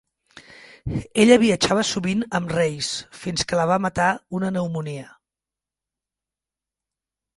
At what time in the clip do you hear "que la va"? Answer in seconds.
3.51-3.77